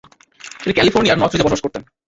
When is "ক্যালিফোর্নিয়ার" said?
0.75-1.19